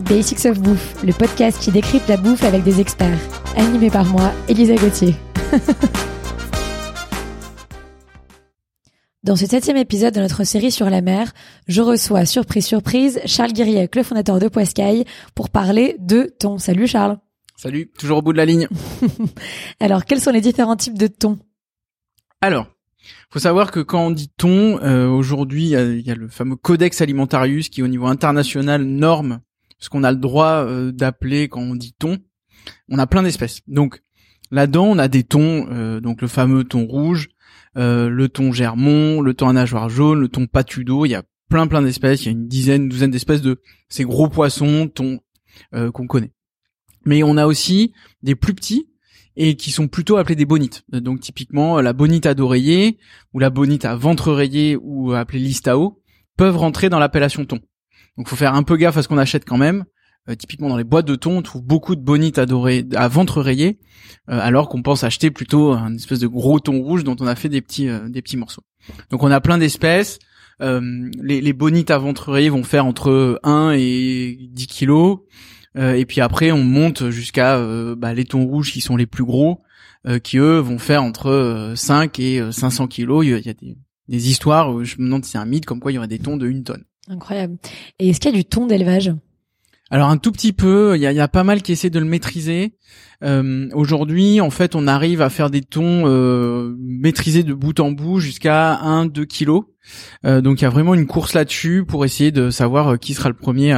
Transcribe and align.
Basics 0.00 0.46
of 0.46 0.60
Bouffe, 0.60 1.02
le 1.04 1.12
podcast 1.12 1.60
qui 1.60 1.70
décrypte 1.70 2.08
la 2.08 2.16
bouffe 2.16 2.44
avec 2.44 2.62
des 2.62 2.80
experts. 2.80 3.18
Animé 3.56 3.90
par 3.90 4.04
moi, 4.06 4.32
Elisa 4.48 4.74
Gauthier. 4.74 5.14
Dans 9.22 9.36
ce 9.36 9.46
septième 9.46 9.76
épisode 9.76 10.14
de 10.14 10.20
notre 10.20 10.44
série 10.44 10.70
sur 10.70 10.88
la 10.88 11.02
mer, 11.02 11.32
je 11.68 11.82
reçois, 11.82 12.24
surprise 12.24 12.66
surprise, 12.66 13.20
Charles 13.26 13.52
Guiriec, 13.52 13.94
le 13.94 14.02
fondateur 14.02 14.38
de 14.38 14.48
Poiscaille, 14.48 15.04
pour 15.34 15.50
parler 15.50 15.96
de 15.98 16.32
thon. 16.38 16.56
Salut 16.58 16.86
Charles. 16.86 17.18
Salut, 17.56 17.90
toujours 17.98 18.18
au 18.18 18.22
bout 18.22 18.32
de 18.32 18.38
la 18.38 18.46
ligne. 18.46 18.66
Alors, 19.80 20.06
quels 20.06 20.20
sont 20.20 20.30
les 20.30 20.40
différents 20.40 20.76
types 20.76 20.96
de 20.96 21.06
thon? 21.06 21.38
Alors, 22.40 22.66
faut 23.28 23.38
savoir 23.38 23.70
que 23.70 23.80
quand 23.80 24.06
on 24.06 24.10
dit 24.10 24.30
thon, 24.34 24.78
euh, 24.82 25.06
aujourd'hui, 25.06 25.64
il 25.70 26.00
y, 26.00 26.10
a 26.10 26.14
le 26.14 26.28
fameux 26.28 26.56
Codex 26.56 27.00
Alimentarius 27.02 27.68
qui, 27.68 27.82
au 27.82 27.88
niveau 27.88 28.06
international, 28.06 28.84
norme 28.84 29.40
ce 29.80 29.88
qu'on 29.88 30.04
a 30.04 30.12
le 30.12 30.18
droit 30.18 30.64
euh, 30.64 30.92
d'appeler 30.92 31.48
quand 31.48 31.60
on 31.60 31.74
dit 31.74 31.94
thon. 31.98 32.18
On 32.88 32.98
a 32.98 33.06
plein 33.06 33.22
d'espèces. 33.22 33.60
Donc, 33.66 34.02
là-dedans, 34.50 34.84
on 34.84 34.98
a 34.98 35.08
des 35.08 35.24
thons, 35.24 35.66
euh, 35.70 36.00
donc 36.00 36.22
le 36.22 36.28
fameux 36.28 36.64
thon 36.64 36.86
rouge, 36.86 37.28
le 37.74 38.26
thon 38.28 38.52
germon, 38.52 39.20
le 39.20 39.34
thon 39.34 39.48
à 39.48 39.52
nageoire 39.52 39.88
jaune, 39.88 40.20
le 40.20 40.28
thon 40.28 40.46
patudo. 40.46 41.06
Il 41.06 41.10
y 41.10 41.14
a 41.14 41.22
plein 41.48 41.66
plein 41.66 41.82
d'espèces. 41.82 42.22
Il 42.22 42.26
y 42.26 42.28
a 42.28 42.32
une 42.32 42.46
dizaine, 42.46 42.82
une 42.82 42.88
douzaine 42.88 43.10
d'espèces 43.10 43.42
de 43.42 43.60
ces 43.88 44.04
gros 44.04 44.28
poissons, 44.28 44.88
thons 44.88 45.20
qu'on 45.72 46.06
connaît. 46.06 46.32
Mais 47.06 47.22
on 47.22 47.36
a 47.36 47.46
aussi 47.46 47.92
des 48.22 48.34
plus 48.34 48.54
petits 48.54 48.90
et 49.36 49.56
qui 49.56 49.70
sont 49.70 49.88
plutôt 49.88 50.16
appelés 50.16 50.36
des 50.36 50.44
bonites. 50.44 50.82
Donc 50.92 51.20
typiquement 51.20 51.80
la 51.80 51.92
bonite 51.92 52.26
à 52.26 52.34
d'oreiller 52.34 52.98
ou 53.32 53.38
la 53.38 53.50
bonite 53.50 53.84
à 53.84 53.94
ventre 53.96 54.32
rayé 54.32 54.76
ou 54.80 55.12
appelée 55.12 55.38
listao 55.38 56.02
peuvent 56.36 56.56
rentrer 56.56 56.88
dans 56.88 56.98
l'appellation 56.98 57.44
thon. 57.44 57.60
Donc 58.20 58.28
faut 58.28 58.36
faire 58.36 58.54
un 58.54 58.64
peu 58.64 58.76
gaffe 58.76 58.98
à 58.98 59.02
ce 59.02 59.08
qu'on 59.08 59.16
achète 59.16 59.46
quand 59.46 59.56
même. 59.56 59.86
Euh, 60.28 60.34
typiquement 60.34 60.68
dans 60.68 60.76
les 60.76 60.84
boîtes 60.84 61.06
de 61.06 61.14
thon, 61.14 61.38
on 61.38 61.40
trouve 61.40 61.62
beaucoup 61.62 61.96
de 61.96 62.02
bonites 62.02 62.38
à, 62.38 62.44
à 62.96 63.08
ventre 63.08 63.40
rayé, 63.40 63.78
euh, 64.28 64.38
alors 64.38 64.68
qu'on 64.68 64.82
pense 64.82 65.04
acheter 65.04 65.30
plutôt 65.30 65.72
un 65.72 65.94
espèce 65.94 66.18
de 66.18 66.26
gros 66.26 66.60
thon 66.60 66.82
rouge 66.82 67.02
dont 67.02 67.16
on 67.18 67.26
a 67.26 67.34
fait 67.34 67.48
des 67.48 67.62
petits 67.62 67.88
euh, 67.88 68.10
morceaux. 68.36 68.60
Donc 69.08 69.22
on 69.22 69.30
a 69.30 69.40
plein 69.40 69.56
d'espèces. 69.56 70.18
les, 70.60 71.40
les 71.40 71.52
bonites 71.54 71.90
à 71.90 71.96
ventre 71.96 72.30
rayé 72.30 72.50
vont 72.50 72.62
faire 72.62 72.84
entre 72.84 73.40
1 73.42 73.72
et 73.78 74.36
10 74.52 74.66
kilos. 74.66 75.20
Et 75.78 76.04
puis 76.04 76.20
après, 76.20 76.52
on 76.52 76.62
monte 76.62 77.08
jusqu'à 77.08 77.58
bah, 77.94 78.12
les 78.12 78.26
thons 78.26 78.44
rouges 78.44 78.70
qui 78.70 78.82
sont 78.82 78.96
les 78.96 79.06
plus 79.06 79.24
gros, 79.24 79.62
qui 80.22 80.36
eux 80.36 80.58
vont 80.58 80.78
faire 80.78 81.02
entre 81.02 81.72
5 81.74 82.18
et 82.18 82.52
500 82.52 82.86
kilos. 82.88 83.24
Il 83.24 83.30
y 83.30 83.48
a 83.48 83.54
des, 83.54 83.78
des 84.08 84.28
histoires 84.28 84.74
où 84.74 84.84
je 84.84 84.96
me 84.98 85.04
demande 85.04 85.24
si 85.24 85.30
c'est 85.30 85.38
un 85.38 85.46
mythe, 85.46 85.64
comme 85.64 85.80
quoi 85.80 85.90
il 85.90 85.94
y 85.94 85.98
aurait 85.98 86.08
des 86.08 86.18
thons 86.18 86.36
de 86.36 86.46
une 86.46 86.64
tonne. 86.64 86.84
Incroyable. 87.10 87.58
Et 87.98 88.08
est-ce 88.08 88.20
qu'il 88.20 88.30
y 88.30 88.34
a 88.34 88.36
du 88.38 88.44
thon 88.44 88.66
d'élevage? 88.66 89.12
Alors 89.90 90.08
un 90.08 90.16
tout 90.16 90.30
petit 90.30 90.52
peu, 90.52 90.96
il 90.96 91.02
y 91.02 91.06
a, 91.06 91.12
y 91.12 91.18
a, 91.18 91.26
pas 91.26 91.42
mal 91.42 91.62
qui 91.62 91.72
essaient 91.72 91.90
de 91.90 91.98
le 91.98 92.04
maîtriser. 92.04 92.76
Euh, 93.24 93.68
Aujourd'hui, 93.72 94.40
en 94.40 94.50
fait, 94.50 94.76
on 94.76 94.86
arrive 94.86 95.20
à 95.20 95.28
faire 95.28 95.50
des 95.50 95.62
tons 95.62 96.04
euh, 96.06 96.76
maîtrisés 96.78 97.42
de 97.42 97.52
bout 97.52 97.80
en 97.80 97.90
bout 97.90 98.20
jusqu'à 98.20 98.76
1-2 98.84 99.26
kilos. 99.26 99.64
Euh, 100.24 100.40
donc 100.40 100.60
il 100.60 100.64
y 100.64 100.66
a 100.66 100.70
vraiment 100.70 100.94
une 100.94 101.08
course 101.08 101.34
là-dessus 101.34 101.84
pour 101.84 102.04
essayer 102.04 102.30
de 102.30 102.50
savoir 102.50 103.00
qui 103.00 103.14
sera 103.14 103.28
le 103.28 103.34
premier 103.34 103.72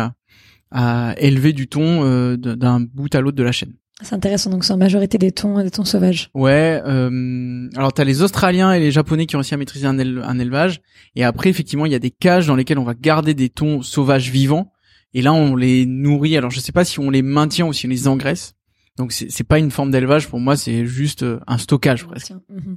à, 0.71 1.15
élever 1.17 1.55
du 1.55 1.67
euh, 1.77 2.37
d'un 2.37 2.81
bout 2.81 3.15
à 3.15 3.23
l'autre 3.23 3.37
de 3.37 3.43
la 3.43 3.53
chaîne. 3.53 3.73
C'est 4.03 4.15
intéressant, 4.15 4.51
donc 4.51 4.65
c'est 4.65 4.73
en 4.73 4.77
majorité 4.77 5.19
des 5.19 5.33
thons, 5.33 5.63
des 5.63 5.71
thons 5.71 5.85
sauvages. 5.85 6.31
Ouais. 6.35 6.83
Euh, 6.85 7.69
alors 7.77 7.93
t'as 7.93 8.05
les 8.05 8.23
Australiens 8.23 8.73
et 8.73 8.81
les 8.81 8.91
Japonais 8.91 9.27
qui 9.27 9.37
ont 9.37 9.39
réussi 9.39 9.55
à 9.55 9.57
maîtriser 9.57 9.87
un, 9.87 9.99
élevage, 9.99 10.81
et 11.15 11.25
après 11.25 11.51
effectivement 11.51 11.87
il 11.87 11.93
y 11.93 11.95
a 11.95 12.01
des 12.01 12.11
cages 12.11 12.47
dans 12.47 12.57
lesquelles 12.57 12.79
on 12.79 12.85
va 12.85 12.95
garder 12.95 13.35
des 13.35 13.49
thons 13.49 13.83
sauvages 13.83 14.31
vivants, 14.31 14.73
et 15.15 15.23
là 15.23 15.33
on 15.33 15.55
les 15.57 15.87
nourrit. 15.87 16.37
Alors 16.37 16.51
je 16.51 16.61
sais 16.61 16.73
pas 16.73 16.85
si 16.85 16.99
on 16.99 17.11
les 17.11 17.23
maintient 17.23 17.67
ou 17.67 17.73
si 17.73 17.87
on 17.87 17.91
les 17.91 18.09
engraisse. 18.09 18.55
Donc 18.99 19.13
c'est 19.13 19.45
pas 19.45 19.59
une 19.59 19.71
forme 19.71 19.91
d'élevage 19.91 20.29
pour 20.29 20.39
moi, 20.39 20.57
c'est 20.57 20.85
juste 20.85 21.23
euh, 21.23 21.41
un 21.47 21.57
stockage 21.57 22.05
presque. 22.05 22.33
Mhm. 22.49 22.77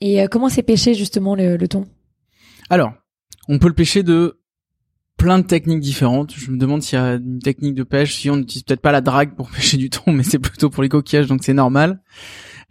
Et 0.00 0.26
comment 0.30 0.48
c'est 0.48 0.62
pêché 0.62 0.94
justement 0.94 1.34
le, 1.34 1.56
le 1.56 1.68
thon? 1.68 1.86
Alors 2.70 2.92
on 3.48 3.58
peut 3.58 3.68
le 3.68 3.74
pêcher 3.74 4.02
de 4.02 4.37
plein 5.18 5.40
de 5.40 5.44
techniques 5.44 5.80
différentes. 5.80 6.32
Je 6.34 6.50
me 6.50 6.56
demande 6.56 6.82
s'il 6.82 6.98
y 6.98 7.02
a 7.02 7.14
une 7.14 7.40
technique 7.40 7.74
de 7.74 7.82
pêche. 7.82 8.14
Si 8.14 8.30
on 8.30 8.36
n'utilise 8.36 8.62
peut-être 8.62 8.80
pas 8.80 8.92
la 8.92 9.02
drague 9.02 9.34
pour 9.34 9.50
pêcher 9.54 9.76
du 9.76 9.90
thon, 9.90 10.12
mais 10.12 10.22
c'est 10.22 10.38
plutôt 10.38 10.70
pour 10.70 10.82
les 10.82 10.88
coquillages, 10.88 11.26
donc 11.26 11.44
c'est 11.44 11.52
normal. 11.52 12.00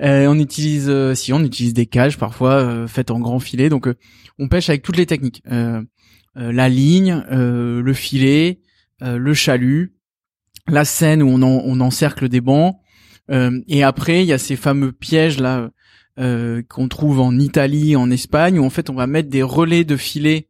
Euh, 0.02 0.28
on 0.28 0.40
utilise, 0.40 0.90
euh, 0.90 1.16
si 1.16 1.34
on 1.34 1.40
utilise 1.44 1.74
des 1.74 1.88
cages 1.88 2.18
parfois 2.18 2.53
euh, 2.53 2.88
faites 2.88 3.12
en 3.12 3.19
grand 3.19 3.40
filet. 3.40 3.69
Donc 3.69 3.88
on 4.40 4.47
pêche 4.47 4.69
avec 4.69 4.81
toutes 4.81 4.97
les 4.97 5.06
techniques 5.06 5.44
la 6.40 6.69
ligne, 6.69 7.24
le 7.31 7.94
filet, 7.94 8.59
le 9.02 9.34
chalut, 9.34 9.96
la 10.68 10.85
scène 10.85 11.24
où 11.24 11.29
on, 11.29 11.41
on 11.41 11.81
encercle 11.81 12.29
des 12.29 12.41
bancs. 12.41 12.75
et 13.68 13.81
après 13.81 14.22
il 14.22 14.28
y 14.28 14.34
a 14.34 14.38
ces 14.38 14.56
fameux 14.56 14.91
pièges 14.91 15.40
là 15.40 15.72
qu'on 16.16 16.88
trouve 16.90 17.22
en 17.22 17.40
Italie, 17.40 17.96
en 17.96 18.12
Espagne, 18.12 18.59
où 18.59 18.64
en 18.64 18.69
fait 18.69 18.91
on 18.91 18.94
va 18.94 19.08
mettre 19.08 19.29
des 19.29 19.41
relais 19.41 19.84
de 19.84 19.97
filets 19.97 20.47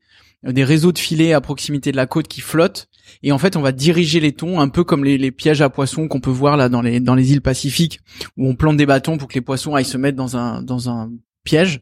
des 0.53 0.63
réseaux 0.63 0.91
de 0.91 0.97
filets 0.97 1.33
à 1.33 1.41
proximité 1.41 1.91
de 1.91 1.97
la 1.97 2.05
côte 2.05 2.27
qui 2.27 2.41
flottent 2.41 2.89
et 3.23 3.31
en 3.31 3.37
fait 3.37 3.55
on 3.55 3.61
va 3.61 3.71
diriger 3.71 4.19
les 4.19 4.31
thons 4.31 4.59
un 4.59 4.69
peu 4.69 4.83
comme 4.83 5.03
les, 5.03 5.31
pièges 5.31 5.61
à 5.61 5.69
poissons 5.69 6.07
qu'on 6.07 6.19
peut 6.19 6.29
voir 6.31 6.57
là 6.57 6.69
dans 6.69 6.81
les 6.81 6.99
dans 6.99 7.15
les 7.15 7.31
îles 7.31 7.41
Pacifiques 7.41 7.99
où 8.37 8.47
on 8.47 8.55
plante 8.55 8.77
des 8.77 8.85
bâtons 8.85 9.17
pour 9.17 9.27
que 9.27 9.33
les 9.33 9.41
poissons 9.41 9.75
aillent 9.75 9.85
se 9.85 9.97
mettre 9.97 10.17
dans 10.17 10.37
un 10.37 10.61
dans 10.61 10.89
un 10.89 11.11
piège. 11.43 11.81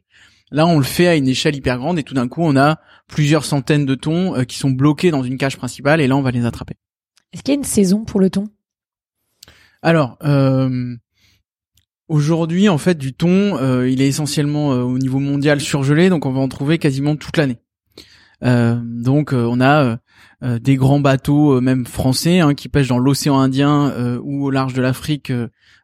Là 0.51 0.67
on 0.67 0.77
le 0.77 0.83
fait 0.83 1.07
à 1.07 1.15
une 1.15 1.27
échelle 1.27 1.55
hyper 1.55 1.77
grande 1.77 1.99
et 1.99 2.03
tout 2.03 2.13
d'un 2.13 2.27
coup 2.27 2.41
on 2.43 2.55
a 2.55 2.79
plusieurs 3.07 3.45
centaines 3.45 3.85
de 3.85 3.95
thons 3.95 4.35
euh, 4.35 4.43
qui 4.43 4.57
sont 4.57 4.71
bloqués 4.71 5.11
dans 5.11 5.23
une 5.23 5.37
cage 5.37 5.57
principale 5.57 6.01
et 6.01 6.07
là 6.07 6.15
on 6.15 6.21
va 6.21 6.31
les 6.31 6.45
attraper. 6.45 6.75
Est-ce 7.33 7.43
qu'il 7.43 7.53
y 7.53 7.57
a 7.57 7.59
une 7.59 7.65
saison 7.65 8.05
pour 8.05 8.19
le 8.19 8.29
thon? 8.29 8.47
Alors 9.81 10.17
euh, 10.23 10.95
Aujourd'hui, 12.07 12.69
en 12.69 12.77
fait, 12.77 12.99
du 12.99 13.13
thon, 13.13 13.57
euh, 13.57 13.89
il 13.89 13.99
est 13.99 14.07
essentiellement 14.07 14.67
au 14.67 14.99
niveau 14.99 15.17
mondial 15.17 15.59
surgelé, 15.59 16.09
donc 16.09 16.27
on 16.27 16.31
va 16.31 16.39
en 16.39 16.47
trouver 16.47 16.77
quasiment 16.77 17.15
toute 17.15 17.35
l'année. 17.35 17.57
Euh, 18.43 18.79
donc 18.83 19.33
euh, 19.33 19.47
on 19.49 19.61
a 19.61 19.97
euh, 20.43 20.59
des 20.59 20.75
grands 20.75 20.99
bateaux, 20.99 21.61
même 21.61 21.85
français, 21.85 22.39
hein, 22.39 22.53
qui 22.53 22.69
pêchent 22.69 22.89
dans 22.89 22.99
l'océan 22.99 23.39
Indien 23.39 24.19
ou 24.21 24.45
au 24.45 24.51
large 24.51 24.73
de 24.73 24.81
l'Afrique, 24.81 25.31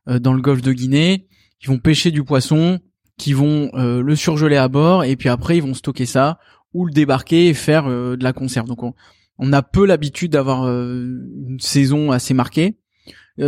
dans 0.07 0.33
le 0.33 0.41
golfe 0.41 0.61
de 0.61 0.73
Guinée, 0.73 1.27
qui 1.59 1.67
vont 1.67 1.79
pêcher 1.79 2.11
du 2.11 2.23
poisson, 2.23 2.79
qui 3.17 3.33
vont 3.33 3.71
le 3.73 4.15
surgeler 4.15 4.57
à 4.57 4.67
bord, 4.67 5.03
et 5.03 5.15
puis 5.15 5.29
après 5.29 5.57
ils 5.57 5.63
vont 5.63 5.73
stocker 5.73 6.05
ça 6.05 6.39
ou 6.73 6.85
le 6.85 6.91
débarquer 6.91 7.47
et 7.47 7.53
faire 7.53 7.85
de 7.85 8.23
la 8.23 8.33
conserve. 8.33 8.67
Donc 8.67 8.83
on, 8.83 9.53
a 9.53 9.61
peu 9.61 9.85
l'habitude 9.85 10.31
d'avoir 10.31 10.65
une 10.67 11.59
saison 11.59 12.11
assez 12.11 12.33
marquée. 12.33 12.77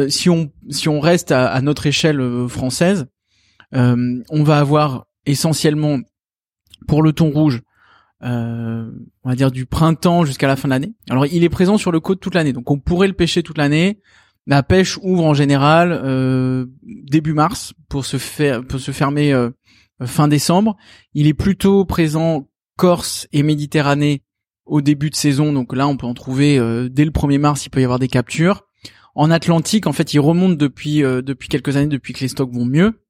si 0.08 0.30
on 0.30 0.52
si 0.70 0.90
on 0.90 1.00
reste 1.00 1.32
à, 1.32 1.48
à 1.48 1.62
notre 1.62 1.86
échelle 1.86 2.48
française, 2.48 3.08
on 3.74 4.44
va 4.44 4.58
avoir 4.58 5.06
essentiellement 5.26 6.00
pour 6.88 7.04
le 7.04 7.14
thon 7.14 7.30
rouge 7.30 7.62
euh, 8.24 8.90
on 9.24 9.30
va 9.30 9.36
dire 9.36 9.52
du 9.52 9.66
printemps 9.66 10.24
jusqu'à 10.24 10.48
la 10.48 10.56
fin 10.56 10.68
de 10.68 10.74
l'année. 10.74 10.94
Alors 11.10 11.26
il 11.26 11.44
est 11.44 11.50
présent 11.50 11.78
sur 11.78 11.92
le 11.92 12.00
côte 12.00 12.20
toute 12.20 12.36
l'année, 12.36 12.54
donc 12.54 12.70
on 12.72 12.80
pourrait 12.80 13.08
le 13.08 13.14
pêcher 13.14 13.44
toute 13.44 13.58
l'année. 13.58 14.00
La 14.48 14.64
pêche 14.64 14.98
ouvre 15.02 15.26
en 15.26 15.34
général 15.34 15.92
euh, 15.92 16.66
début 16.84 17.34
mars 17.34 17.74
pour 17.90 18.06
se 18.06 18.18
faire 18.18 18.64
pour 18.66 18.80
se 18.80 18.92
fermer 18.92 19.34
euh, 19.34 19.50
fin 20.06 20.28
décembre. 20.28 20.78
Il 21.14 21.28
est 21.28 21.34
plutôt 21.34 21.86
présent 21.86 22.48
Corse 22.78 23.28
et 23.34 23.44
Méditerranée 23.44 24.24
au 24.66 24.82
début 24.82 25.10
de 25.10 25.16
saison, 25.16 25.52
donc 25.52 25.76
là 25.76 25.88
on 25.88 25.98
peut 25.98 26.08
en 26.08 26.14
trouver 26.14 26.58
dès 26.90 27.06
le 27.06 27.12
1er 27.12 27.40
mars. 27.40 27.66
Il 27.66 27.70
peut 27.70 27.82
y 27.82 27.86
avoir 27.86 28.00
des 28.00 28.08
captures. 28.08 28.64
En 29.16 29.30
Atlantique, 29.30 29.86
en 29.86 29.94
fait, 29.94 30.14
il 30.14 30.20
remonte 30.20 30.58
depuis 30.58 31.02
depuis 31.02 31.50
quelques 31.50 31.76
années, 31.76 31.88
depuis 31.88 32.14
que 32.14 32.22
les 32.22 32.30
stocks 32.30 32.52
vont 32.52 32.66
mieux. 32.66 33.02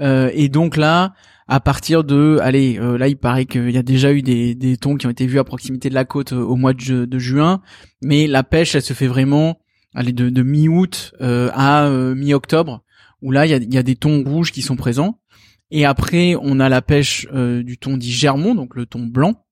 et 0.00 0.48
donc 0.48 0.76
là, 0.76 1.12
à 1.48 1.60
partir 1.60 2.04
de, 2.04 2.38
allez, 2.40 2.78
euh, 2.78 2.96
là 2.96 3.08
il 3.08 3.16
paraît 3.16 3.46
qu'il 3.46 3.70
y 3.70 3.78
a 3.78 3.82
déjà 3.82 4.12
eu 4.12 4.22
des, 4.22 4.54
des 4.54 4.76
thons 4.76 4.96
qui 4.96 5.06
ont 5.06 5.10
été 5.10 5.26
vus 5.26 5.38
à 5.38 5.44
proximité 5.44 5.88
de 5.88 5.94
la 5.94 6.04
côte 6.04 6.32
euh, 6.32 6.40
au 6.40 6.56
mois 6.56 6.72
de, 6.72 7.18
juin, 7.18 7.60
mais 8.00 8.26
la 8.26 8.42
pêche 8.42 8.74
elle 8.74 8.82
se 8.82 8.92
fait 8.92 9.06
vraiment, 9.06 9.58
allez, 9.94 10.12
de, 10.12 10.30
de 10.30 10.42
mi-août 10.42 11.14
euh, 11.20 11.50
à 11.54 11.88
mi-octobre, 12.14 12.82
où 13.22 13.30
là 13.30 13.46
il 13.46 13.50
y 13.50 13.54
a, 13.54 13.58
y 13.58 13.78
a, 13.78 13.82
des 13.82 13.96
thons 13.96 14.22
rouges 14.24 14.52
qui 14.52 14.62
sont 14.62 14.76
présents. 14.76 15.18
Et 15.70 15.84
après 15.84 16.36
on 16.40 16.60
a 16.60 16.68
la 16.68 16.82
pêche 16.82 17.26
du 17.32 17.78
thon 17.78 17.96
dit 17.96 18.12
germon, 18.12 18.54
donc 18.54 18.76
le 18.76 18.84
thon 18.84 19.06
blanc, 19.06 19.44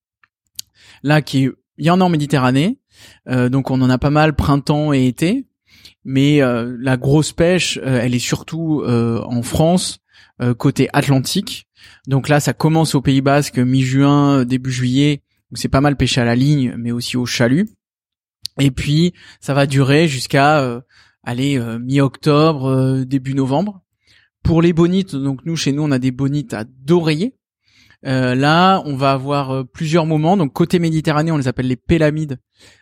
là 1.02 1.22
qui 1.22 1.44
est, 1.44 1.50
il 1.78 1.86
y 1.86 1.90
en 1.90 2.00
a 2.00 2.04
en 2.04 2.10
Méditerranée, 2.10 2.78
donc 3.26 3.70
on 3.70 3.80
en 3.80 3.88
a 3.88 3.96
pas 3.96 4.10
mal 4.10 4.34
printemps 4.34 4.92
et 4.92 5.06
été, 5.06 5.46
mais 6.04 6.40
la 6.40 6.98
grosse 6.98 7.32
pêche 7.32 7.78
elle 7.82 8.14
est 8.14 8.18
surtout 8.18 8.84
en 8.84 9.42
France 9.42 9.99
côté 10.56 10.88
Atlantique 10.92 11.68
donc 12.06 12.28
là, 12.28 12.40
ça 12.40 12.52
commence 12.52 12.94
au 12.94 13.00
Pays 13.00 13.20
Basque 13.20 13.58
mi-juin, 13.58 14.44
début 14.44 14.70
juillet, 14.70 15.22
où 15.50 15.56
c'est 15.56 15.68
pas 15.68 15.80
mal 15.80 15.96
pêché 15.96 16.20
à 16.20 16.24
la 16.24 16.34
ligne, 16.34 16.74
mais 16.78 16.92
aussi 16.92 17.16
au 17.16 17.26
chalut. 17.26 17.68
Et 18.58 18.70
puis, 18.70 19.14
ça 19.40 19.54
va 19.54 19.66
durer 19.66 20.08
jusqu'à 20.08 20.60
euh, 20.60 20.80
aller 21.24 21.58
euh, 21.58 21.78
mi-octobre, 21.78 22.66
euh, 22.66 23.04
début 23.04 23.34
novembre. 23.34 23.82
Pour 24.42 24.62
les 24.62 24.72
bonites, 24.72 25.14
donc 25.14 25.40
nous 25.44 25.54
chez 25.54 25.70
nous 25.70 25.82
on 25.82 25.90
a 25.90 25.98
des 25.98 26.12
bonites 26.12 26.54
à 26.54 26.64
d'oreiller. 26.64 27.34
là, 28.02 28.80
on 28.86 28.96
va 28.96 29.12
avoir 29.12 29.66
plusieurs 29.66 30.06
moments. 30.06 30.38
Donc 30.38 30.54
côté 30.54 30.78
Méditerranée, 30.78 31.30
on 31.30 31.36
les 31.36 31.46
appelle 31.46 31.66
les 31.66 31.76
pélamides. 31.76 32.38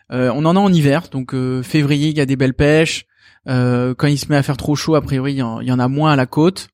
on 0.08 0.44
en 0.44 0.54
a 0.54 0.61
en 0.61 0.72
hiver, 0.72 1.08
donc 1.11 1.34
février, 1.64 2.11
il 2.11 2.16
y 2.16 2.20
a 2.20 2.26
des 2.26 2.37
belles 2.37 2.54
pêches. 2.54 3.06
quand 3.44 4.06
il 4.06 4.19
se 4.19 4.28
met 4.28 4.37
à 4.37 4.44
faire 4.44 4.56
trop 4.56 4.76
chaud, 4.76 4.94
a 4.94 5.02
priori, 5.02 5.32
il 5.32 5.38
y 5.38 5.72
en 5.72 5.78
a 5.81 5.88
moins 5.88 6.12
à 6.12 6.16
la 6.16 6.26
côte. 6.26 6.69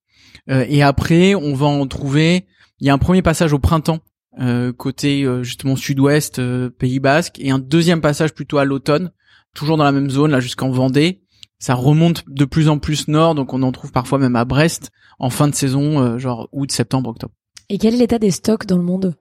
Et 0.48 0.82
après, 0.82 1.34
on 1.34 1.54
va 1.54 1.66
en 1.66 1.86
trouver. 1.86 2.46
Il 2.80 2.86
y 2.86 2.90
a 2.90 2.94
un 2.94 2.98
premier 2.98 3.22
passage 3.22 3.52
au 3.52 3.58
printemps 3.58 4.00
euh, 4.40 4.72
côté 4.72 5.22
euh, 5.22 5.44
justement 5.44 5.76
sud-ouest 5.76 6.40
euh, 6.40 6.68
Pays 6.68 6.98
Basque 6.98 7.38
et 7.38 7.52
un 7.52 7.60
deuxième 7.60 8.00
passage 8.00 8.34
plutôt 8.34 8.58
à 8.58 8.64
l'automne, 8.64 9.12
toujours 9.54 9.76
dans 9.76 9.84
la 9.84 9.92
même 9.92 10.10
zone 10.10 10.32
là 10.32 10.40
jusqu'en 10.40 10.70
Vendée. 10.70 11.22
Ça 11.60 11.74
remonte 11.74 12.24
de 12.26 12.44
plus 12.44 12.68
en 12.68 12.78
plus 12.78 13.06
nord, 13.06 13.36
donc 13.36 13.52
on 13.52 13.62
en 13.62 13.70
trouve 13.70 13.92
parfois 13.92 14.18
même 14.18 14.34
à 14.34 14.44
Brest 14.44 14.90
en 15.20 15.30
fin 15.30 15.46
de 15.46 15.54
saison, 15.54 16.18
genre 16.18 16.48
août, 16.50 16.72
septembre, 16.72 17.10
octobre. 17.10 17.32
Et 17.68 17.78
quel 17.78 17.94
est 17.94 17.98
l'état 17.98 18.18
des 18.18 18.32
stocks 18.32 18.66
dans 18.66 18.76
le 18.76 18.82
monde? 18.82 19.14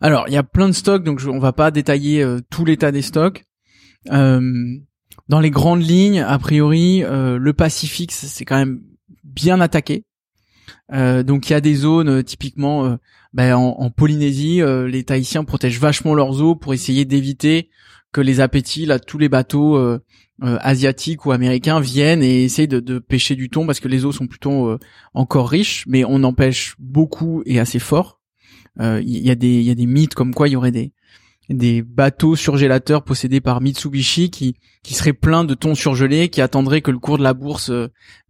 Alors 0.00 0.24
il 0.26 0.34
y 0.34 0.36
a 0.36 0.42
plein 0.42 0.66
de 0.66 0.74
stocks, 0.74 1.04
donc 1.04 1.22
on 1.26 1.38
va 1.38 1.52
pas 1.52 1.70
détailler 1.70 2.26
tout 2.50 2.64
l'état 2.64 2.90
des 2.90 3.02
stocks. 3.02 3.44
dans 4.10 5.40
les 5.40 5.50
grandes 5.50 5.82
lignes, 5.82 6.20
a 6.20 6.38
priori, 6.40 7.04
le 7.06 7.52
Pacifique 7.52 8.10
c'est 8.10 8.44
quand 8.44 8.58
même 8.58 8.82
bien 9.36 9.60
attaqué. 9.60 10.04
donc 10.90 11.48
il 11.48 11.52
y 11.52 11.54
a 11.54 11.60
des 11.60 11.76
zones 11.76 12.24
typiquement 12.24 12.98
ben, 13.36 13.54
en, 13.54 13.90
Polynésie, 13.90 14.62
euh, 14.62 14.88
les 14.88 15.04
Tahitiens 15.04 15.44
protègent 15.44 15.78
vachement 15.78 16.14
leurs 16.14 16.40
eaux 16.40 16.56
pour 16.56 16.72
essayer 16.72 17.04
d'éviter 17.04 17.68
que 18.10 18.22
les 18.22 18.40
appétits, 18.40 18.86
là, 18.86 18.98
tous 18.98 19.18
les 19.18 19.28
bateaux 19.28 19.76
euh, 19.76 19.98
euh, 20.42 20.56
asiatiques 20.62 21.26
ou 21.26 21.32
américains 21.32 21.78
viennent 21.78 22.22
et 22.22 22.44
essayent 22.44 22.66
de, 22.66 22.98
pêcher 22.98 23.36
du 23.36 23.50
thon 23.50 23.66
parce 23.66 23.78
que 23.78 23.88
les 23.88 24.06
eaux 24.06 24.12
sont 24.12 24.26
plutôt 24.26 24.78
encore 25.12 25.50
riches, 25.50 25.84
mais 25.86 26.02
on 26.06 26.24
en 26.24 26.32
pêche 26.32 26.76
beaucoup 26.78 27.42
et 27.44 27.60
assez 27.60 27.78
fort. 27.78 28.22
Il 28.80 29.02
y, 29.02 29.28
y 29.28 29.30
a 29.30 29.34
des 29.74 29.86
mythes 29.86 30.14
comme 30.14 30.32
quoi 30.32 30.48
il 30.48 30.52
y 30.52 30.56
aurait 30.56 30.72
des 30.72 30.92
des 31.48 31.82
bateaux 31.82 32.34
surgélateurs 32.34 33.04
possédés 33.04 33.40
par 33.40 33.60
Mitsubishi 33.60 34.30
qui 34.30 34.56
qui 34.82 34.94
seraient 34.94 35.12
pleins 35.12 35.42
de 35.42 35.54
thon 35.54 35.74
surgelé, 35.74 36.28
qui 36.28 36.40
attendraient 36.40 36.80
que 36.80 36.92
le 36.92 37.00
cours 37.00 37.18
de 37.18 37.24
la 37.24 37.34
bourse 37.34 37.72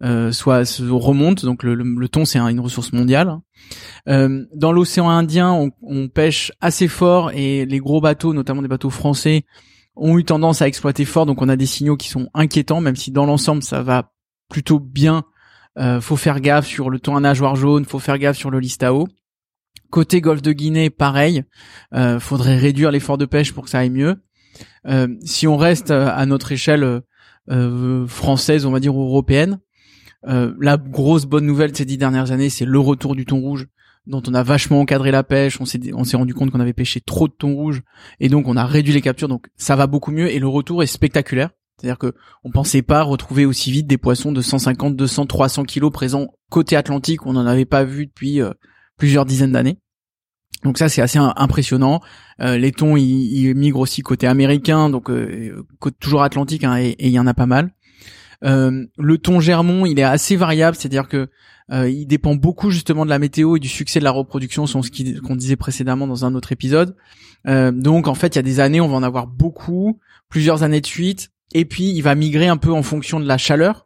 euh, 0.02 0.32
soit 0.32 0.64
se 0.64 0.82
remonte. 0.84 1.44
Donc 1.44 1.62
le, 1.62 1.74
le, 1.74 2.08
thon 2.08 2.24
c'est 2.24 2.38
une 2.38 2.60
ressource 2.60 2.94
mondiale. 2.94 3.36
Euh, 4.08 4.44
dans 4.54 4.72
l'océan 4.72 5.10
Indien, 5.10 5.52
on, 5.52 5.70
on, 5.82 6.08
pêche 6.08 6.52
assez 6.62 6.88
fort 6.88 7.30
et 7.32 7.66
les 7.66 7.78
gros 7.78 8.00
bateaux, 8.00 8.32
notamment 8.32 8.62
des 8.62 8.68
bateaux 8.68 8.88
français, 8.88 9.44
ont 9.96 10.18
eu 10.18 10.24
tendance 10.24 10.62
à 10.62 10.66
exploiter 10.66 11.04
fort. 11.04 11.26
Donc 11.26 11.42
on 11.42 11.48
a 11.50 11.56
des 11.56 11.66
signaux 11.66 11.98
qui 11.98 12.08
sont 12.08 12.30
inquiétants, 12.32 12.80
même 12.80 12.96
si 12.96 13.10
dans 13.10 13.26
l'ensemble 13.26 13.62
ça 13.62 13.82
va 13.82 14.12
plutôt 14.48 14.80
bien. 14.80 15.24
Euh, 15.78 16.00
faut 16.00 16.16
faire 16.16 16.40
gaffe 16.40 16.66
sur 16.66 16.88
le 16.88 16.98
thon 16.98 17.16
à 17.16 17.20
nageoire 17.20 17.54
jaune, 17.54 17.84
faut 17.84 17.98
faire 17.98 18.18
gaffe 18.18 18.38
sur 18.38 18.50
le 18.50 18.60
listao. 18.60 19.08
Côté 19.90 20.20
golfe 20.20 20.42
de 20.42 20.52
Guinée, 20.52 20.90
pareil. 20.90 21.44
Euh, 21.94 22.20
faudrait 22.20 22.56
réduire 22.56 22.90
l'effort 22.90 23.18
de 23.18 23.26
pêche 23.26 23.52
pour 23.52 23.64
que 23.64 23.70
ça 23.70 23.78
aille 23.78 23.90
mieux. 23.90 24.16
Euh, 24.86 25.08
si 25.24 25.46
on 25.46 25.56
reste 25.56 25.90
euh, 25.90 26.10
à 26.14 26.26
notre 26.26 26.52
échelle 26.52 27.02
euh, 27.50 28.06
française, 28.06 28.66
on 28.66 28.70
va 28.70 28.80
dire 28.80 28.94
européenne, 28.94 29.60
la 30.24 30.76
grosse 30.76 31.24
bonne 31.24 31.46
nouvelle 31.46 31.70
de 31.70 31.76
ces 31.76 31.84
dix 31.84 31.98
dernières 31.98 32.32
années, 32.32 32.50
c'est 32.50 32.64
le 32.64 32.80
retour 32.80 33.14
du 33.14 33.24
thon 33.24 33.38
rouge 33.38 33.68
dont 34.08 34.22
on 34.26 34.34
a 34.34 34.42
vachement 34.42 34.80
encadré 34.80 35.12
la 35.12 35.22
pêche, 35.22 35.60
on 35.60 35.64
s'est 35.64 35.80
on 35.94 36.02
s'est 36.02 36.16
rendu 36.16 36.34
compte 36.34 36.50
qu'on 36.50 36.58
avait 36.58 36.72
pêché 36.72 37.00
trop 37.00 37.28
de 37.28 37.32
thon 37.32 37.54
rouge 37.54 37.82
et 38.18 38.28
donc 38.28 38.48
on 38.48 38.56
a 38.56 38.66
réduit 38.66 38.92
les 38.92 39.02
captures 39.02 39.28
donc 39.28 39.46
ça 39.56 39.76
va 39.76 39.86
beaucoup 39.86 40.10
mieux 40.10 40.28
et 40.28 40.40
le 40.40 40.48
retour 40.48 40.82
est 40.82 40.88
spectaculaire. 40.88 41.50
C'est-à-dire 41.78 41.98
que 41.98 42.12
on 42.42 42.50
pensait 42.50 42.82
pas 42.82 43.02
retrouver 43.02 43.46
aussi 43.46 43.70
vite 43.70 43.86
des 43.86 43.98
poissons 43.98 44.32
de 44.32 44.40
150, 44.40 44.96
200, 44.96 45.26
300 45.26 45.62
kilos 45.62 45.92
présents 45.92 46.26
côté 46.50 46.74
Atlantique, 46.74 47.24
on 47.24 47.34
n'en 47.34 47.46
avait 47.46 47.64
pas 47.64 47.84
vu 47.84 48.06
depuis 48.06 48.40
plusieurs 48.96 49.24
dizaines 49.24 49.52
d'années. 49.52 49.78
Donc 50.64 50.78
ça 50.78 50.88
c'est 50.88 51.02
assez 51.02 51.18
impressionnant. 51.18 52.00
Euh, 52.40 52.56
les 52.56 52.72
thons 52.72 52.96
ils, 52.96 53.54
migrent 53.54 53.80
aussi 53.80 54.02
côté 54.02 54.26
américain, 54.26 54.90
donc 54.90 55.10
euh, 55.10 55.64
toujours 56.00 56.22
atlantique, 56.22 56.64
hein, 56.64 56.76
et 56.78 56.96
il 56.98 57.10
y 57.10 57.18
en 57.18 57.26
a 57.26 57.34
pas 57.34 57.46
mal. 57.46 57.72
Euh, 58.44 58.84
le 58.98 59.18
thon 59.18 59.40
germon 59.40 59.86
il 59.86 59.98
est 59.98 60.04
assez 60.04 60.36
variable, 60.36 60.76
c'est-à-dire 60.76 61.08
que 61.08 61.28
euh, 61.72 61.88
il 61.88 62.06
dépend 62.06 62.34
beaucoup 62.34 62.70
justement 62.70 63.04
de 63.04 63.10
la 63.10 63.18
météo 63.18 63.56
et 63.56 63.60
du 63.60 63.68
succès 63.68 63.98
de 63.98 64.04
la 64.04 64.10
reproduction, 64.10 64.66
ce 64.66 65.20
qu'on 65.20 65.36
disait 65.36 65.56
précédemment 65.56 66.06
dans 66.06 66.24
un 66.24 66.34
autre 66.34 66.52
épisode. 66.52 66.96
Donc 67.44 68.08
en 68.08 68.14
fait 68.14 68.34
il 68.34 68.36
y 68.36 68.40
a 68.40 68.42
des 68.42 68.58
années 68.58 68.80
on 68.80 68.88
va 68.88 68.96
en 68.96 69.04
avoir 69.04 69.28
beaucoup, 69.28 70.00
plusieurs 70.28 70.64
années 70.64 70.80
de 70.80 70.86
suite, 70.86 71.30
et 71.52 71.64
puis 71.64 71.90
il 71.90 72.00
va 72.00 72.14
migrer 72.16 72.48
un 72.48 72.56
peu 72.56 72.72
en 72.72 72.82
fonction 72.82 73.20
de 73.20 73.26
la 73.26 73.38
chaleur. 73.38 73.85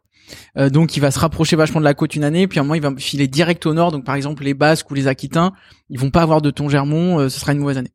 Euh, 0.57 0.69
donc 0.69 0.95
il 0.97 0.99
va 0.99 1.11
se 1.11 1.19
rapprocher 1.19 1.55
vachement 1.55 1.79
de 1.79 1.85
la 1.85 1.93
côte 1.93 2.15
une 2.15 2.23
année, 2.23 2.47
puis 2.47 2.59
à 2.59 2.61
un 2.61 2.63
moment 2.63 2.75
il 2.75 2.81
va 2.81 2.93
filer 2.97 3.27
direct 3.27 3.65
au 3.65 3.73
nord. 3.73 3.91
Donc 3.91 4.05
par 4.05 4.15
exemple 4.15 4.43
les 4.43 4.53
Basques 4.53 4.89
ou 4.91 4.93
les 4.93 5.07
Aquitains, 5.07 5.53
ils 5.89 5.99
vont 5.99 6.11
pas 6.11 6.21
avoir 6.21 6.41
de 6.41 6.51
thon 6.51 6.69
germon, 6.69 7.19
euh, 7.19 7.29
ce 7.29 7.39
sera 7.39 7.53
une 7.53 7.59
mauvaise 7.59 7.77
année. 7.77 7.91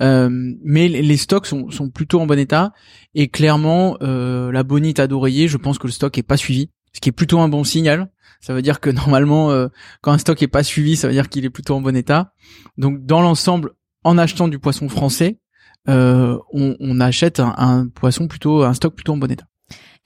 Euh, 0.00 0.28
mais 0.64 0.88
les 0.88 1.16
stocks 1.16 1.46
sont, 1.46 1.68
plutôt 1.94 2.20
en 2.20 2.26
bon 2.26 2.38
état 2.38 2.72
et 3.14 3.28
clairement 3.28 3.96
la 4.00 4.62
bonite 4.64 4.98
à 4.98 5.06
d'oreiller, 5.06 5.48
je 5.48 5.56
pense 5.56 5.78
que 5.78 5.86
le 5.86 5.92
stock 5.92 6.16
est 6.18 6.22
pas 6.22 6.36
suivi, 6.36 6.70
ce 6.92 7.00
qui 7.00 7.08
est 7.08 7.12
plutôt 7.12 7.40
un 7.40 7.48
bon 7.48 7.64
signal. 7.64 8.10
Ça 8.40 8.54
veut 8.54 8.62
dire 8.62 8.80
que 8.80 8.90
normalement, 8.90 9.68
quand 10.00 10.12
un 10.12 10.18
stock 10.18 10.42
est 10.42 10.48
pas 10.48 10.64
suivi, 10.64 10.96
ça 10.96 11.06
veut 11.06 11.14
dire 11.14 11.28
qu'il 11.28 11.44
est 11.44 11.50
plutôt 11.50 11.76
en 11.76 11.80
bon 11.80 11.94
état. 11.94 12.32
Donc 12.76 13.06
dans 13.06 13.20
l'ensemble, 13.20 13.72
en 14.02 14.18
achetant 14.18 14.48
du 14.48 14.58
poisson 14.58 14.88
français, 14.88 15.38
on, 15.86 17.00
achète 17.00 17.38
un, 17.38 17.86
poisson 17.86 18.26
plutôt, 18.26 18.64
un 18.64 18.74
stock 18.74 18.96
plutôt 18.96 19.12
en 19.12 19.18
bon 19.18 19.30
état. 19.30 19.46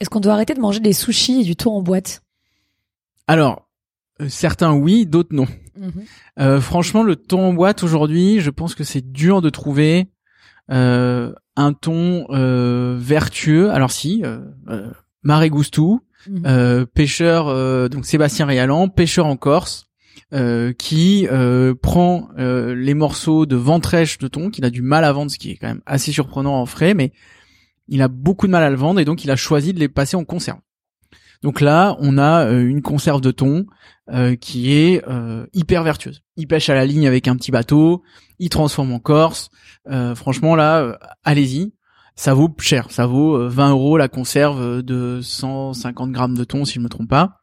Est-ce 0.00 0.10
qu'on 0.10 0.20
doit 0.20 0.34
arrêter 0.34 0.54
de 0.54 0.60
manger 0.60 0.80
des 0.80 0.92
sushis 0.92 1.40
et 1.40 1.44
du 1.44 1.56
thon 1.56 1.72
en 1.72 1.82
boîte? 1.82 2.22
Alors, 3.26 3.68
euh, 4.20 4.28
certains 4.28 4.72
oui, 4.72 5.06
d'autres 5.06 5.34
non. 5.34 5.46
Mhm. 5.78 5.92
Euh, 6.38 6.60
franchement, 6.60 7.02
le 7.02 7.16
thon 7.16 7.48
en 7.48 7.52
boîte 7.52 7.82
aujourd'hui, 7.82 8.40
je 8.40 8.50
pense 8.50 8.74
que 8.74 8.84
c'est 8.84 9.12
dur 9.12 9.42
de 9.42 9.50
trouver 9.50 10.08
euh, 10.70 11.32
un 11.56 11.72
thon 11.72 12.26
vertueux. 12.98 13.70
Alors 13.70 13.90
si, 13.90 14.22
euh, 14.24 14.90
Marais 15.22 15.50
Goustou, 15.50 16.00
mhm. 16.28 16.86
pêcheur, 16.86 17.88
donc 17.88 18.06
Sébastien 18.06 18.46
Réalan, 18.46 18.88
pêcheur 18.88 19.26
en 19.26 19.36
Corse, 19.36 19.86
qui 20.78 21.26
prend 21.82 22.28
les 22.36 22.94
morceaux 22.94 23.46
de 23.46 23.56
ventrèche 23.56 24.18
de 24.18 24.28
thon 24.28 24.50
qu'il 24.50 24.64
a 24.64 24.70
du 24.70 24.82
mal 24.82 25.04
à 25.04 25.12
vendre, 25.12 25.30
ce 25.30 25.38
qui 25.38 25.52
est 25.52 25.56
quand 25.56 25.68
même 25.68 25.82
assez 25.86 26.12
surprenant 26.12 26.60
en 26.60 26.66
frais, 26.66 26.94
mais 26.94 27.12
il 27.88 28.02
a 28.02 28.08
beaucoup 28.08 28.46
de 28.46 28.52
mal 28.52 28.62
à 28.62 28.70
le 28.70 28.76
vendre 28.76 29.00
et 29.00 29.04
donc 29.04 29.24
il 29.24 29.30
a 29.30 29.36
choisi 29.36 29.72
de 29.72 29.78
les 29.78 29.88
passer 29.88 30.16
en 30.16 30.24
conserve. 30.24 30.58
Donc 31.42 31.60
là, 31.60 31.96
on 32.00 32.18
a 32.18 32.46
euh, 32.46 32.66
une 32.66 32.82
conserve 32.82 33.20
de 33.20 33.30
thon 33.30 33.66
euh, 34.10 34.36
qui 34.36 34.72
est 34.72 35.06
euh, 35.08 35.46
hyper 35.52 35.82
vertueuse. 35.82 36.22
Il 36.36 36.46
pêche 36.46 36.68
à 36.68 36.74
la 36.74 36.86
ligne 36.86 37.06
avec 37.06 37.28
un 37.28 37.36
petit 37.36 37.50
bateau, 37.50 38.02
il 38.38 38.48
transforme 38.48 38.92
en 38.92 38.98
Corse. 38.98 39.50
franchement 40.14 40.56
là, 40.56 40.98
allez-y. 41.24 41.72
Ça 42.18 42.32
vaut 42.32 42.48
cher, 42.58 42.90
ça 42.90 43.06
vaut 43.06 43.46
20 43.46 43.70
euros 43.70 43.98
la 43.98 44.08
conserve 44.08 44.82
de 44.82 45.20
150 45.22 46.12
grammes 46.12 46.36
de 46.36 46.44
thon 46.44 46.64
si 46.64 46.74
je 46.74 46.80
me 46.80 46.88
trompe 46.88 47.10
pas. 47.10 47.42